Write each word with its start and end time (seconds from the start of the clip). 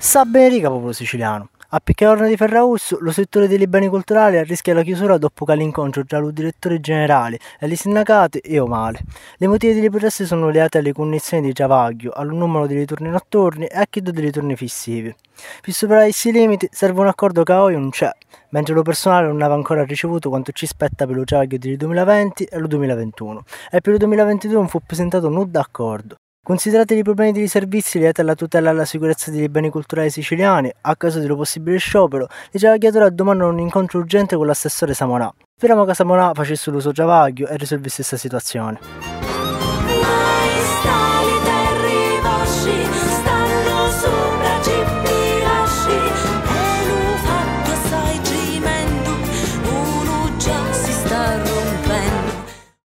Sa 0.00 0.24
benedica 0.24 0.68
popolo 0.68 0.92
siciliano. 0.92 1.50
A 1.70 1.80
Picchiorna 1.80 2.28
di 2.28 2.36
Ferraussu, 2.36 2.98
lo 3.00 3.10
settore 3.10 3.48
dei 3.48 3.66
beni 3.66 3.88
culturali 3.88 4.40
rischia 4.44 4.72
la 4.72 4.82
chiusura 4.82 5.18
dopo 5.18 5.44
che 5.44 5.56
l'incontro 5.56 6.04
tra 6.04 6.18
il 6.18 6.32
direttore 6.32 6.78
generale 6.78 7.40
e 7.58 7.66
i 7.66 7.74
sindacati 7.74 8.38
è 8.38 8.60
male. 8.60 9.00
Le 9.38 9.48
motivi 9.48 9.74
delle 9.74 9.90
proteste 9.90 10.24
sono 10.24 10.50
legate 10.50 10.78
alle 10.78 10.92
condizioni 10.92 11.48
di 11.48 11.52
travaglio, 11.52 12.12
al 12.12 12.28
numero 12.28 12.68
di 12.68 12.76
ritorni 12.76 13.10
notturni 13.10 13.66
e 13.66 13.76
a 13.76 13.86
chi 13.90 14.00
dei 14.00 14.14
ritorni 14.22 14.54
fissivi. 14.54 15.12
Per 15.62 15.74
superare 15.74 16.04
questi 16.04 16.30
limiti 16.30 16.68
serve 16.70 17.00
un 17.00 17.08
accordo 17.08 17.42
che 17.42 17.52
oggi 17.52 17.74
non 17.74 17.90
c'è, 17.90 18.10
mentre 18.50 18.74
lo 18.74 18.82
personale 18.82 19.26
non 19.26 19.42
aveva 19.42 19.56
ancora 19.56 19.84
ricevuto 19.84 20.28
quanto 20.28 20.52
ci 20.52 20.66
spetta 20.66 21.06
per 21.06 21.16
lo 21.16 21.24
travaglio 21.24 21.58
del 21.58 21.76
2020 21.76 22.44
e 22.44 22.56
il 22.56 22.66
2021 22.68 23.44
e 23.68 23.80
per 23.80 23.92
il 23.94 23.98
2022 23.98 24.54
non 24.54 24.68
fu 24.68 24.80
presentato 24.80 25.26
un 25.26 25.50
d'accordo. 25.50 26.16
Considerati 26.42 26.94
i 26.94 27.02
problemi 27.02 27.32
dei 27.32 27.46
servizi 27.46 27.98
legati 27.98 28.22
alla 28.22 28.34
tutela 28.34 28.68
e 28.68 28.72
alla 28.72 28.84
sicurezza 28.84 29.30
dei 29.30 29.48
beni 29.48 29.68
culturali 29.70 30.10
siciliani, 30.10 30.72
a 30.82 30.96
causa 30.96 31.20
di 31.20 31.28
un 31.28 31.36
possibile 31.36 31.78
sciopero, 31.78 32.26
i 32.52 32.58
giavagliatori 32.58 33.14
domandano 33.14 33.50
un 33.50 33.58
incontro 33.58 33.98
urgente 33.98 34.36
con 34.36 34.46
l'assessore 34.46 34.94
Samonà. 34.94 35.32
Speriamo 35.56 35.84
che 35.84 35.94
Samonà 35.94 36.32
facesse 36.34 36.70
l'uso 36.70 36.92
giavaglio 36.92 37.48
e 37.48 37.56
risolvesse 37.56 37.96
questa 37.96 38.16
situazione. 38.16 38.78
sta 51.08 51.36
rompendo 51.36 52.37